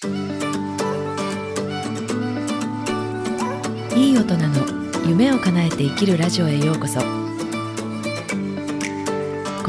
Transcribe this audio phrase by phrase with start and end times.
[0.00, 0.06] い
[4.12, 4.64] い大人の
[5.08, 7.00] 夢を叶えて生きるラジオへようこそ。
[7.00, 7.06] こ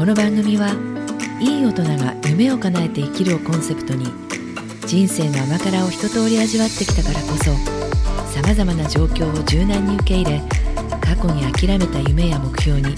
[0.06, 0.70] の番組は
[1.40, 4.06] いい大人が夢を叶えて生きるをコンセプトに
[4.86, 7.46] 人生の甘辛を一通り味わってきたからこそ
[8.32, 10.40] さまざまな状況を柔軟に受け入れ
[11.00, 12.94] 過去に諦めた夢や目標に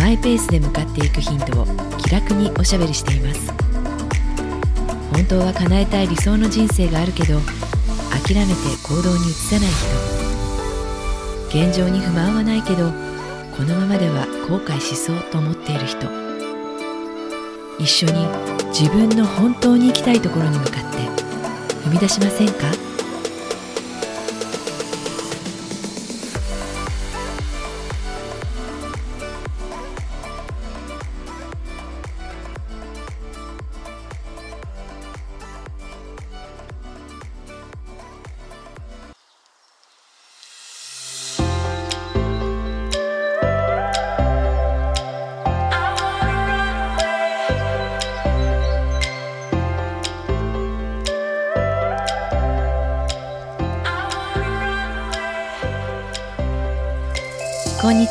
[0.00, 1.66] マイペースで向かっていくヒントを
[1.98, 3.65] 気楽におしゃべりしています。
[5.16, 7.40] 本当は叶えたい理想の人生があるけど
[8.26, 8.52] 諦めて
[8.86, 9.70] 行動に移さない
[11.48, 11.66] 人。
[11.66, 12.90] 現状に不満はないけど
[13.56, 16.06] このままでは後悔しそうと思っている人。
[17.78, 18.26] 一緒に
[18.78, 20.98] 自分の本当に行きたいところに向かって
[21.88, 22.85] 踏み出しませんか？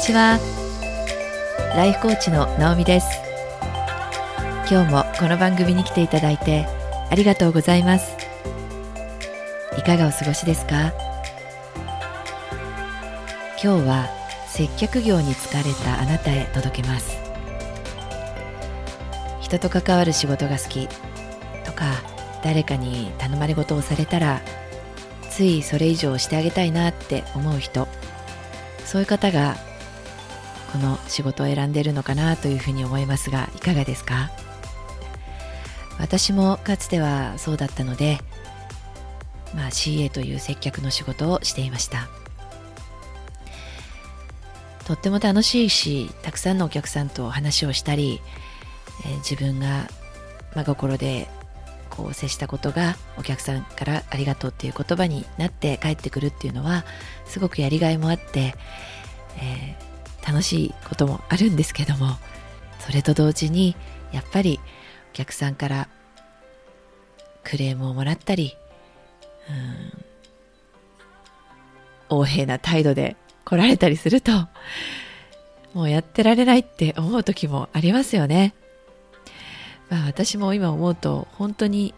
[0.06, 0.38] ちは。
[1.75, 3.08] ライフコーチの直美です。
[4.70, 6.67] 今日もこの番組に来ていただいて
[7.09, 8.16] ありがとうございます。
[9.80, 10.94] いかがお過ごしですか？
[13.59, 14.08] 今日は
[14.48, 17.17] 接客業に疲れたあなたへ届けます。
[19.42, 20.88] 人と関わる仕事が好き
[21.66, 21.86] とか
[22.44, 24.39] 誰かに頼まれ事をされたら
[25.31, 27.88] ついそれ以上してあげたいなって思う人
[28.86, 29.56] そういう方が
[30.71, 34.31] この仕事を選んでいるのかなというふうに思いますがいかがですか？
[35.97, 38.19] 私もかつてはそうだったので、
[39.55, 42.09] まあ、CA という接客の仕事をしていました。
[44.86, 48.21] とっても楽しいしたくさんのお客さんと話をしたり、
[49.05, 49.87] えー、自分が
[50.53, 51.27] 真心で
[51.89, 56.86] こう接したことがお客さんからありがとうっていう言葉になって帰ってくるっていうのは
[57.26, 58.53] すごくやりがいもあって、
[59.37, 59.95] えー、
[60.27, 62.17] 楽しいこともあるんですけども
[62.80, 63.75] それと同時に
[64.11, 64.59] やっぱり
[65.11, 65.87] お客さんから
[67.43, 68.55] クレームをもらったり
[69.49, 70.05] うん
[72.09, 74.31] 横柄な態度で来られたりすると
[75.73, 78.53] もうやってられないって思う時もありますよね。
[79.89, 81.93] まあ、私も今思うと本当に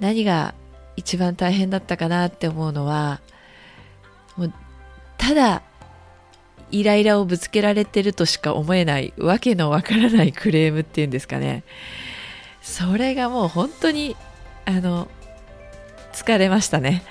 [0.00, 0.54] 何が
[0.96, 3.20] 一番大変だったかなって思うのは
[4.36, 4.52] もう
[5.16, 5.62] ただ
[6.72, 11.62] イライラをぶつけられてるとしか思えないわけのわからないクレームっていうんですかね。
[12.62, 14.16] それがもう本当に
[14.64, 15.08] あの
[16.12, 17.02] 疲れましたね、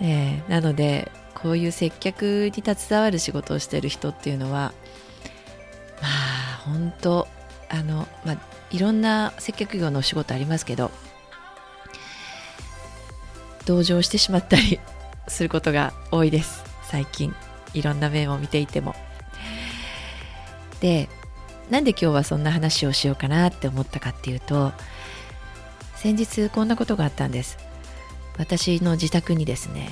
[0.00, 4.72] えー、なのでこういう接客に携わる仕事をしている人っていうのは
[6.00, 7.28] まあ本当
[7.68, 8.38] あの、まあ、
[8.70, 10.90] いろんな接客業のお仕事ありますけど
[13.66, 14.80] 同情してしまったり
[15.28, 17.47] することが多いです最近。
[17.78, 18.94] いろんな面を見ていても。
[20.80, 21.08] で
[21.70, 24.72] なんで今日はそんな話をしようかなって思ったかっていうと
[25.96, 27.58] 先日こんなことがあったんです。
[28.38, 29.90] 私の自宅にですね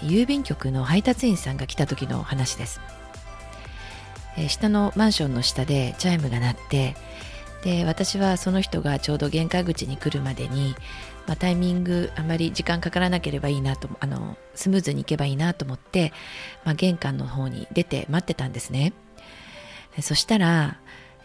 [0.00, 2.80] 郵便局の配達員さんが来た時の話です。
[4.36, 6.94] え下のマンションの下でチャイムが鳴って
[7.62, 10.74] で私はその人がちょうど玄関口に来るまでに、
[11.26, 16.12] まあ、タイミングあまり時間かからなければいいなとあのスムーズに行けばいいなと思って、
[16.64, 18.92] まあ、玄関の方に出て待ってたんですね。
[20.00, 20.78] そしたら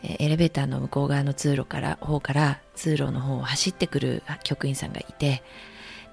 [0.04, 5.44] エレベーターの向こう側の通路から方から通路の方を走ってくる局員さんがいて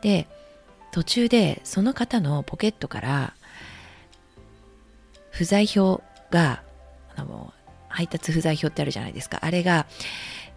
[0.03, 0.29] で
[0.93, 3.35] 途中でその方のポケットから
[5.31, 6.63] 不在票が
[7.17, 7.53] あの
[7.91, 9.41] 配達不在票ってあるじゃないですか。
[9.43, 9.87] あれが、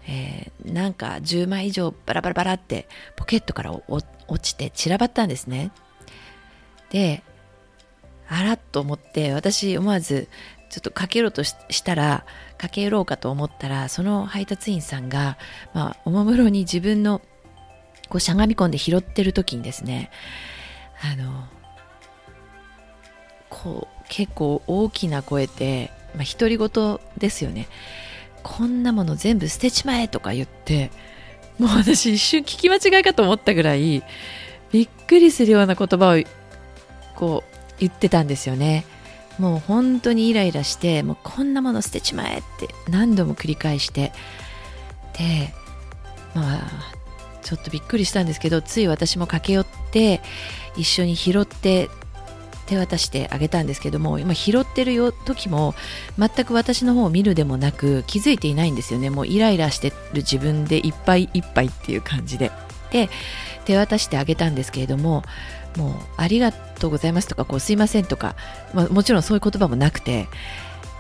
[0.08, 4.06] えー、なんか10枚以上バラバラバラってポケットから落
[4.42, 5.72] ちて散らばったんですね。
[6.90, 7.24] で
[8.30, 10.30] あらっと思って私思わず
[10.70, 12.26] ちょっとかけろとしたら
[12.58, 15.38] かけろうかと思ったらその配達員さんが、
[15.74, 17.22] まあ、おもむろに自分の
[18.10, 20.10] こうしゃがみ込んで拾ってる時にですね
[21.02, 21.48] あの
[23.50, 27.68] こう結構大きな声でまあ、独り言ですよね。
[28.44, 30.92] こんなもの全部捨てちまえとか言って
[31.58, 34.04] もう私一瞬聞き間違いかと思ったぐらい
[34.72, 36.22] びっくりするような言葉を
[37.16, 38.86] こう言ってたんですよね。
[39.40, 44.12] もう本当にイライラしてもうこんなもの捨てちまえって何度も繰り返して。
[45.18, 45.54] で
[46.34, 46.62] まあ
[47.44, 50.22] ちょっとびっくりしたんですけどつい私も駆け寄って
[50.76, 51.90] 一緒に拾って
[52.66, 55.76] 手渡してあげたんですけども今拾ってるよ時も
[56.18, 62.52] 全く私の方を見るでもなく気づいていないんですよねもうイライラしてる自分でいっぱいいっぱいっていう感じで
[62.92, 63.10] で
[63.66, 65.24] 手渡してあげたんですけれども
[65.78, 68.36] もうありがとうございますとかこうすいませんとか、
[68.74, 70.28] まあ、もちろんそういう言葉もなくて、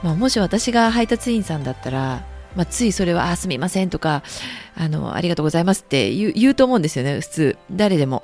[0.01, 2.25] まあ、もし私が配達員さんだったら
[2.55, 4.23] まあ、ついそれは、あ、すみませんとか、
[4.75, 7.57] あの、ありがとうございますって言うと思うんですよね、普通。
[7.71, 8.23] 誰でも。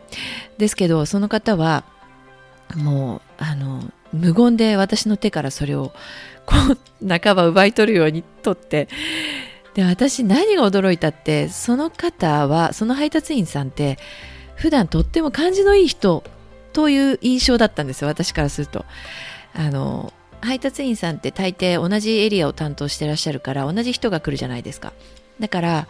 [0.58, 1.84] ですけど、その方は、
[2.76, 3.84] もうあの
[4.14, 5.92] 無言で私の手からそれを
[6.46, 6.56] こ
[7.02, 8.88] う半ば奪い取るように取って
[9.74, 13.98] で私何が驚いたってその方はその配達員さんって
[14.56, 16.24] 普段とっても感じのいい人
[16.74, 18.86] という印象だったんですよ私からすると。
[19.54, 24.94] あの配達員さんって大抵同じエリアを担当してらっしゃるから同じ人が来るじゃないですか。
[25.40, 25.88] だから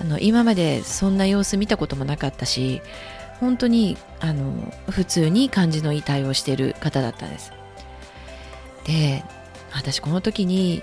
[0.00, 2.80] あの今までそんな様子見たこともなかったし
[3.40, 4.52] 本当にあの
[4.90, 7.52] 普通に感じのいい対応している方だったんです。
[8.84, 9.24] で
[9.72, 10.82] 私この時に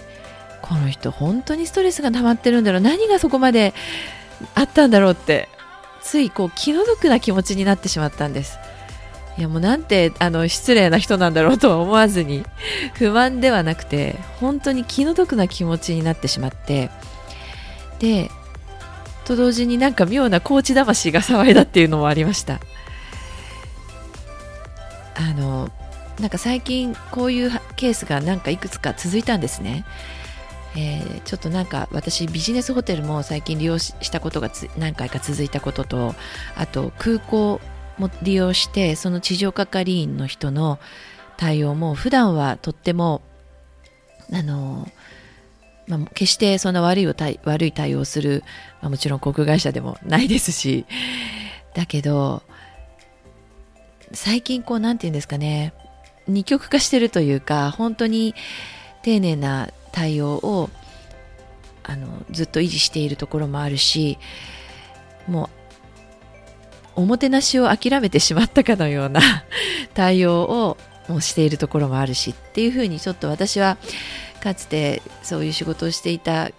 [0.61, 2.81] この人本当にストレスが溜まってるんだろう。
[2.81, 3.73] 何がそこまで
[4.55, 5.49] あったんだろうって
[6.01, 8.57] ついこう気の毒な気持ちになってしまったんです。
[9.37, 12.43] いやもうなんてあの失礼な人なんだろうとは思わずに
[12.95, 16.89] 不満ではなくて本当に気の毒な気持ちになってしまって。
[17.99, 18.31] で
[19.27, 22.61] と同時になんか妙なコーチ魂が騒いだっていうのもありました。
[25.15, 25.69] あの
[26.19, 29.83] なんか最近こういうケースがなんかいくつか続いたんですね、
[30.75, 36.15] えー、ちょっとなんか私ビジネスホテルも最近利用したことが何回か続いたことと
[36.55, 37.59] あと空港
[37.97, 40.79] も利用してその地上係員の人の
[41.35, 43.21] 対応も普段はとっても
[44.31, 44.87] あの
[45.87, 48.43] まあ、決してそんな悪い悪い対応する、
[48.81, 50.85] まあ、もちろん航空会社でもないですし
[51.73, 52.43] だけど
[54.11, 55.73] 最近こう何て言うんですかね
[56.27, 58.35] 二極化してるというか本当に
[59.01, 60.69] 丁寧な対応を
[61.83, 64.17] あのずっと維持しているところもあるし
[65.27, 65.49] も
[66.95, 69.21] うおもてなしを諦めてしまったかのような
[69.93, 73.77] 対応をもうしているところもあるしっていうふうにちょっと私は
[74.47, 76.51] かつてそういう仕事をしていた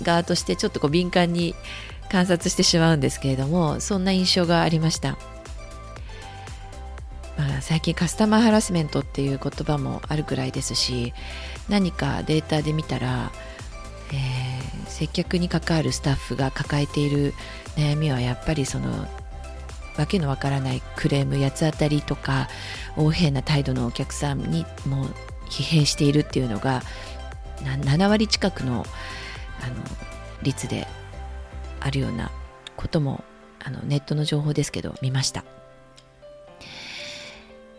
[0.00, 1.54] 側としてちょっとこう敏感に
[2.10, 5.18] 観察してしまうんですけれどもそんな印象がありました、
[7.36, 11.12] まあ、最近カスタマーハラスメントっていう言葉もあるくらいですし
[11.68, 13.30] 何かデータで見たら、
[14.10, 17.34] えー、接客に関わるスタッフが抱えている
[17.76, 19.06] 悩みはやっぱりその
[19.98, 22.48] わけのわからないクレーム八つ当たりとか
[22.96, 25.08] 横柄な態度のお客さんにも
[25.50, 26.82] 疲弊しているっていうのが
[27.62, 28.84] 7割近くの
[29.62, 29.74] あの
[30.42, 30.86] 率で
[31.80, 32.30] あるような
[32.76, 33.24] ことも
[33.62, 35.44] あのネットの情報ですけど見ました。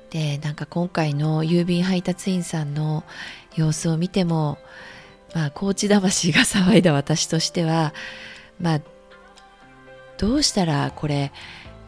[0.09, 3.03] でなんか今回の郵便配達員さんの
[3.55, 4.57] 様子を見ても
[5.33, 7.93] まあ高知魂が騒いだ私としては
[8.61, 8.81] まあ
[10.17, 11.33] どうしたらこれ、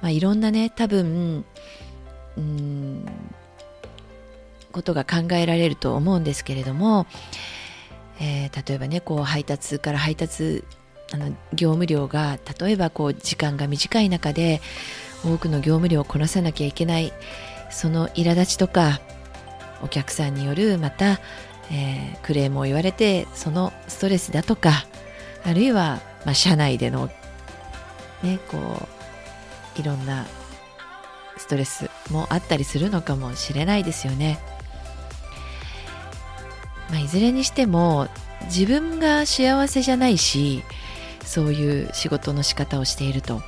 [0.02, 1.46] まあ、いろんなね多分
[2.38, 3.06] うん
[4.74, 7.08] ことが考えられると思うんですけれども
[8.20, 10.64] えー、例えばねこう配達から配達
[11.14, 14.62] あの業務量が例えばこう時間が短い中で
[15.24, 17.14] 多くの業務量をこなさなきゃいけない
[17.70, 19.00] その苛立ちとか
[19.82, 21.20] お客さんによるまた、
[21.72, 24.86] えー、クレームを言われてそのストレスだとか
[25.44, 27.10] あるいは、まあ、社内での
[28.24, 28.58] ねこ
[29.78, 30.26] ういろんな
[31.38, 34.40] ストレスもあったりするのかもしれないですよね。
[36.90, 38.08] まあ、いずれにしても
[38.46, 40.64] 自分が幸せじゃないし
[41.24, 43.42] そういう仕事の仕方をしていると。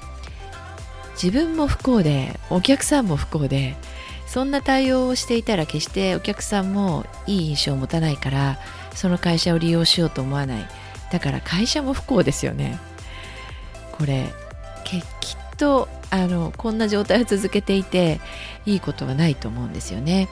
[1.22, 3.76] 自分も不幸でお客さんも不幸で
[4.26, 8.58] そんな対応をしていたら決してお客さんもいい印象を持たないから
[8.96, 10.66] その会社を利用しようと思わない。
[11.12, 12.80] だから会社も不幸ですよね。
[13.98, 14.34] これ
[14.86, 15.02] きっ
[15.58, 18.22] とあのこんな状態を続けていて
[18.66, 20.30] いいことはないと思うんですよね。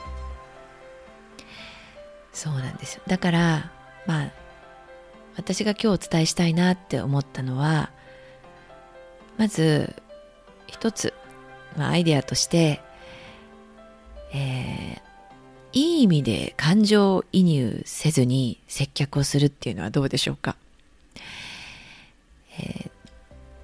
[2.38, 3.02] そうなんですよ。
[3.08, 3.72] だから
[4.06, 4.30] まあ
[5.36, 7.90] 私が今日お伝えしたいなって思ったのは
[9.38, 9.96] まず
[10.68, 11.12] 一つ、
[11.76, 12.80] まあ、アイデアとして、
[14.32, 20.54] えー、いい意味で感情移入せずに接客をするっていうのはどうでしょうか、
[22.60, 22.90] え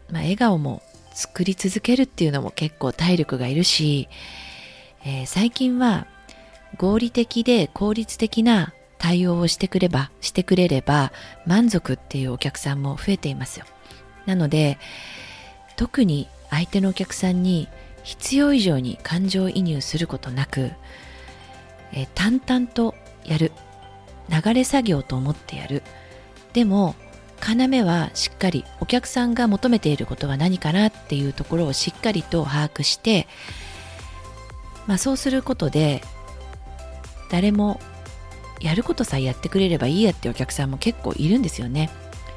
[0.09, 4.09] ー、まあ、笑顔も作り続けるっていうのも結構体力がいるし、
[5.05, 6.09] えー、最近は
[6.77, 11.13] 合理的で効率的な対応をしてくれば、してくれれば
[11.47, 13.67] 満足っていうお客さんも増えていますよ。
[14.27, 14.79] なので、
[15.77, 17.69] 特に相手のお客さんに
[18.03, 20.71] 必要以上に感情移入することなく、
[21.93, 23.53] え、淡々とやる
[24.29, 25.83] 流れ作業と思ってやる
[26.53, 26.95] でも
[27.47, 33.27] 要はしっかりお客さんが求めていることは何かなっていうところをしっかりと把握して、
[34.87, 36.03] まあ、そうすることで
[37.35, 37.81] 誰も
[38.61, 41.91] やることさえやってくれればいいやってお客さんも結構いるんですよね。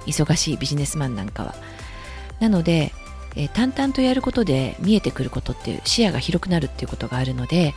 [0.08, 1.54] 忙しいビジネスマンなんかは。
[2.40, 2.92] なので、
[3.36, 7.76] えー、淡々とやることで見えてくることっていう視野が広くなるっていうことがあるので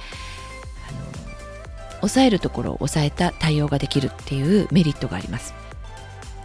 [0.89, 5.53] あの抑えるところを抑えた対応ができるっていうメリットがあります。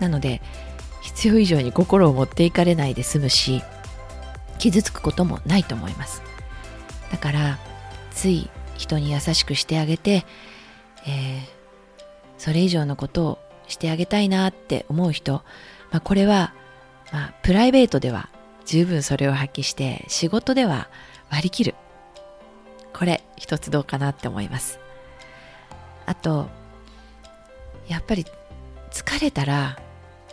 [0.02, 0.42] なので
[1.04, 3.64] 必要以上に心を持っていかれないで済むし
[4.58, 6.22] 傷つくこともないと思います。
[7.14, 7.60] だから
[8.12, 10.26] つい人に優しくしてあげて、
[11.08, 11.42] えー、
[12.38, 15.34] それ以上のことをしてあげたいなって思う人、
[15.92, 16.54] まあ、これは、
[17.12, 18.30] まあ、プライベートでは
[18.66, 20.90] 十分それを発揮して仕事では
[21.30, 21.76] 割り切る。
[22.94, 24.80] これ一つどうかなって思います。
[26.06, 26.48] あと
[27.88, 28.26] やっぱり
[28.92, 29.80] 疲れたら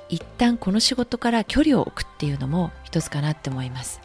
[0.09, 4.01] 一旦この仕事から距離を置くっていうのも一つかなって思います。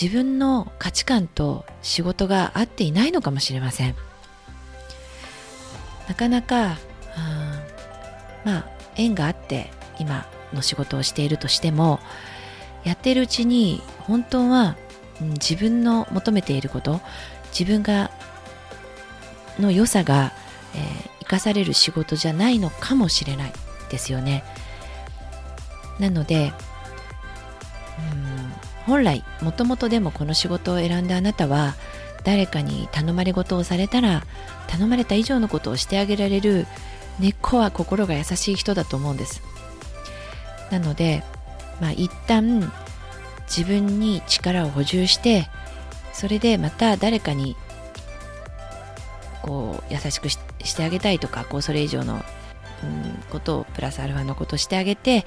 [0.00, 3.94] 自分の価値観と仕事が合っていないのかもしれません。
[6.12, 6.76] なかなか
[8.44, 8.66] まあ
[8.96, 12.00] 縁があって今の仕事をしているとしても
[12.84, 14.76] やってるうちに本当は、
[15.22, 17.00] うん、自分の求めていること
[17.58, 18.10] 自分が
[19.58, 20.32] の良さが、
[20.74, 23.52] えー、生かされる仕事じゃないのかもしれない
[23.90, 24.44] ですよね。
[25.98, 26.52] なので
[28.12, 28.52] うん
[28.84, 31.74] 本来もともとでもこの仕事を選んだあなたは
[32.24, 34.22] 誰かに頼まれ事をされたら
[34.68, 36.66] 頼まれた以上のことをしてあげられる
[37.18, 39.42] 根っこは心が優しい人だと思うんです。
[40.70, 41.22] なので
[41.80, 42.72] まあ一旦
[43.46, 45.48] 自分に力を補充して
[46.12, 47.56] それでまた誰かに
[49.42, 50.38] こう優しくし
[50.74, 52.22] てあげたいとかこうそれ以上の
[52.82, 55.24] うんことをプラスアルファのことをしてあげて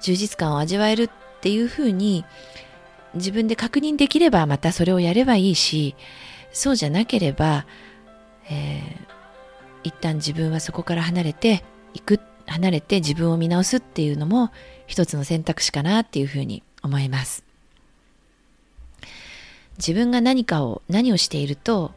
[0.00, 1.10] 充実感を味わえるっ
[1.40, 2.24] ていうふうに
[3.14, 5.94] 自分で確認できればまたそれをやればいいし
[6.52, 7.66] そうじゃなければ、
[8.50, 11.64] えー、一旦自分はそこから離れて
[11.94, 14.50] いく離れて自分を見直すっていうのも
[14.86, 17.44] 一つの選択肢かなっていうふうに思います。
[19.78, 21.92] 自分が何かを何をしていると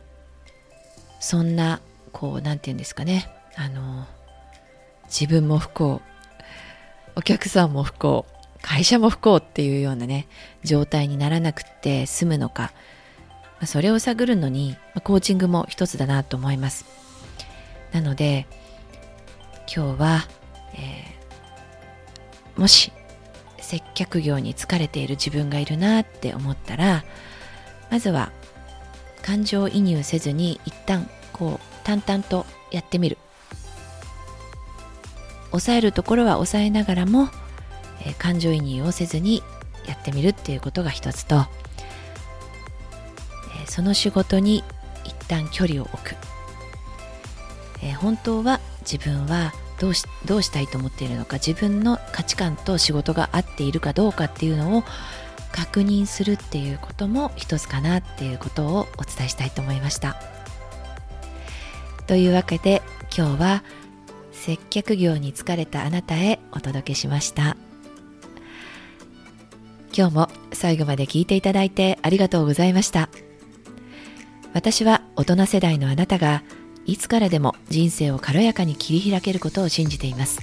[1.20, 1.82] そんな
[2.14, 3.30] こう何て言うんですかね。
[3.56, 4.06] あの
[5.06, 6.02] 自分も不幸
[7.16, 8.26] お客さんも不幸
[8.66, 10.28] 会社も不幸っていうようなね
[10.64, 12.74] 状態にならなくて済むのか。
[13.66, 16.86] それを探るのにコーチングも一つだなと思います。
[17.94, 18.48] なので
[19.74, 20.28] 今日は、
[20.74, 22.92] えー、もし
[23.60, 27.06] 接客業に疲れている自分がいるなって思ったら
[27.90, 28.32] まずは
[29.22, 33.18] 感情移入せずに一旦こう淡々とやってみる。
[35.52, 37.30] 抑えるところは抑えながらも、
[38.06, 39.44] えー、感情移入をせずに
[39.88, 44.64] やってみるっていうことが一つと、えー、その仕事に
[45.04, 46.16] 一旦距離を置く、
[47.84, 54.84] えー、本当は自分はどうしどうしたいと思っているのか自分の価値観と仕事が合っているかどうかっていうのを
[55.52, 60.18] 確認するっていうことも一つかなっていうことをお伝えしたいと思いました。
[62.08, 62.82] というわけで
[63.16, 63.64] 今日は
[64.32, 67.58] 接客業に疲れたあなたへお届けしました
[69.98, 73.08] 今日も最後まで聞いていただいてありがとうございました。
[74.54, 76.44] 私は大人世代のあなたが
[76.86, 80.42] いつからでも人生を軽やかに切り開けることを信じています。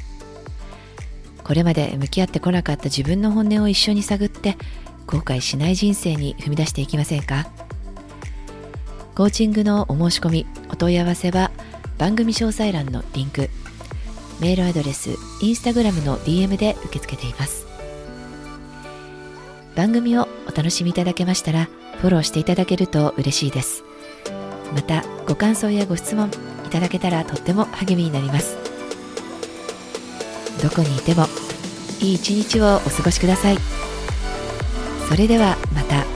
[1.45, 4.57] これまで向き合ってこなかった自分の本音を一緒に探って
[5.07, 7.47] 後悔しない人生に踏み出していきませんか？
[9.15, 11.51] コーチングのお申し込みお問い合わせは
[11.99, 13.51] 番組詳細欄のリンク
[14.41, 15.11] メールアドレス、
[15.43, 17.67] インスタグラムの DM で受け付けています。
[19.75, 21.69] 番組をお楽しみいただけましたら、
[22.01, 23.85] フォローしていただけると嬉しいです。
[24.75, 26.29] また、ご感想やご質問
[26.67, 28.57] いただけたらとっても励みになります。
[30.63, 31.27] どこにいても、
[32.01, 33.59] いい一日をお過ごしください。
[35.09, 36.12] それではまた。